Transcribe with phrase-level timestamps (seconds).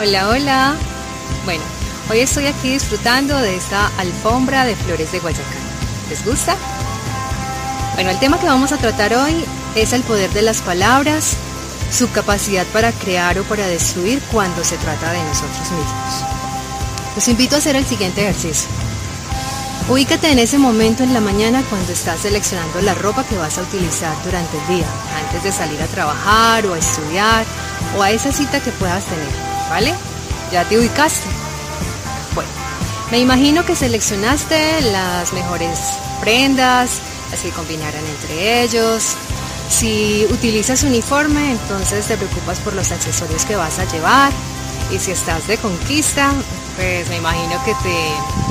[0.00, 0.74] Hola, hola.
[1.44, 1.62] Bueno,
[2.10, 5.62] hoy estoy aquí disfrutando de esta alfombra de flores de Guayacán.
[6.10, 6.56] ¿Les gusta?
[7.94, 9.44] Bueno, el tema que vamos a tratar hoy
[9.76, 11.36] es el poder de las palabras,
[11.92, 16.24] su capacidad para crear o para destruir cuando se trata de nosotros mismos.
[17.14, 18.68] Los invito a hacer el siguiente ejercicio.
[19.88, 23.62] Ubícate en ese momento en la mañana cuando estás seleccionando la ropa que vas a
[23.62, 24.86] utilizar durante el día,
[25.24, 27.44] antes de salir a trabajar o a estudiar
[27.96, 29.53] o a esa cita que puedas tener.
[29.74, 29.92] ¿Vale?
[30.52, 31.26] ¿Ya te ubicaste?
[32.32, 32.48] Bueno,
[33.10, 35.80] me imagino que seleccionaste las mejores
[36.20, 37.00] prendas,
[37.32, 39.16] así combinarán entre ellos.
[39.68, 44.30] Si utilizas uniforme, entonces te preocupas por los accesorios que vas a llevar.
[44.92, 46.30] Y si estás de conquista,
[46.76, 47.96] pues me imagino que te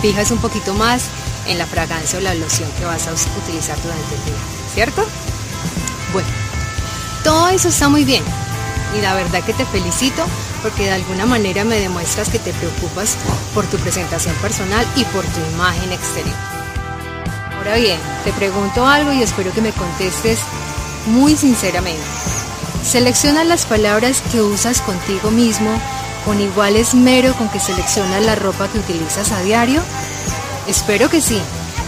[0.00, 1.02] fijas un poquito más
[1.46, 4.40] en la fragancia o la loción que vas a utilizar durante el día,
[4.72, 5.04] ¿cierto?
[6.14, 6.28] Bueno,
[7.22, 8.24] todo eso está muy bien.
[8.96, 10.24] Y la verdad que te felicito
[10.62, 13.16] porque de alguna manera me demuestras que te preocupas
[13.54, 16.36] por tu presentación personal y por tu imagen exterior.
[17.56, 20.40] Ahora bien, te pregunto algo y espero que me contestes
[21.06, 22.00] muy sinceramente.
[22.84, 25.70] ¿Seleccionas las palabras que usas contigo mismo
[26.24, 29.82] con igual esmero con que seleccionas la ropa que utilizas a diario?
[30.66, 31.40] Espero que sí.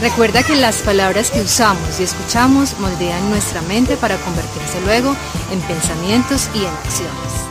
[0.00, 5.16] Recuerda que las palabras que usamos y escuchamos moldean nuestra mente para convertirse luego
[5.50, 7.48] en pensamientos y en acciones.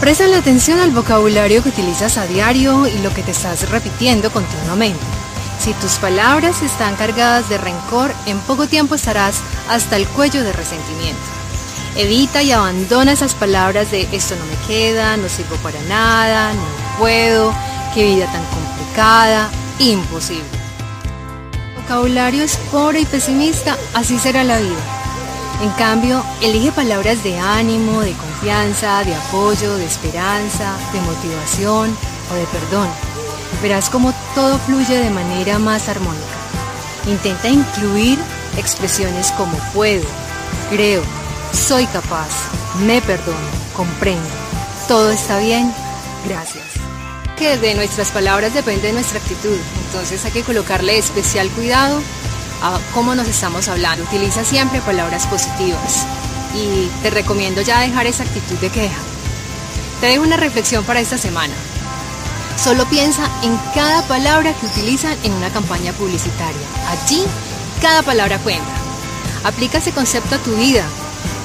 [0.00, 4.32] Presta la atención al vocabulario que utilizas a diario y lo que te estás repitiendo
[4.32, 5.00] continuamente.
[5.60, 9.36] Si tus palabras están cargadas de rencor, en poco tiempo estarás
[9.68, 11.22] hasta el cuello de resentimiento.
[11.96, 16.98] Evita y abandona esas palabras de esto no me queda, no sirvo para nada, no
[16.98, 17.54] puedo,
[17.94, 20.63] qué vida tan complicada, imposible.
[21.84, 24.80] Vocabulario es pobre y pesimista, así será la vida.
[25.62, 31.94] En cambio, elige palabras de ánimo, de confianza, de apoyo, de esperanza, de motivación
[32.32, 32.88] o de perdón.
[33.60, 36.24] Verás cómo todo fluye de manera más armónica.
[37.06, 38.18] Intenta incluir
[38.56, 40.06] expresiones como puedo,
[40.70, 41.02] creo,
[41.52, 42.30] soy capaz,
[42.86, 43.36] me perdono,
[43.76, 44.26] comprendo,
[44.88, 45.70] todo está bien,
[46.26, 46.83] gracias.
[47.36, 52.00] Que de nuestras palabras depende nuestra actitud, entonces hay que colocarle especial cuidado
[52.92, 54.04] cómo nos estamos hablando.
[54.04, 56.06] Utiliza siempre palabras positivas
[56.54, 58.98] y te recomiendo ya dejar esa actitud de queja.
[60.00, 61.54] Te dejo una reflexión para esta semana.
[62.56, 66.66] Solo piensa en cada palabra que utilizan en una campaña publicitaria.
[66.88, 67.24] Allí,
[67.82, 68.64] cada palabra cuenta.
[69.42, 70.84] Aplica ese concepto a tu vida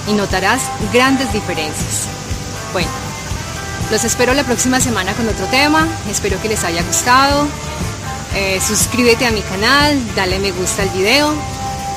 [0.08, 0.62] y notarás
[0.94, 2.06] grandes diferencias.
[2.74, 2.90] Bueno,
[3.92, 5.88] los espero la próxima semana con otro tema.
[6.10, 7.48] Espero que les haya gustado.
[8.36, 11.34] Eh, suscríbete a mi canal, dale me gusta al video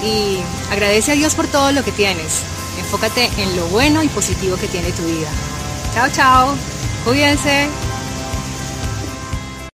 [0.03, 0.39] y
[0.71, 2.43] agradece a Dios por todo lo que tienes.
[2.79, 5.29] Enfócate en lo bueno y positivo que tiene tu vida.
[5.95, 6.55] Chao, chao.
[7.05, 7.69] Cuídense.